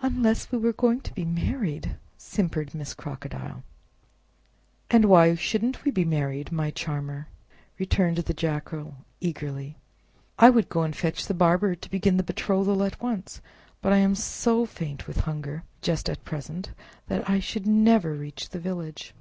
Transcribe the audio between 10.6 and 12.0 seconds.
go and fetch the barber to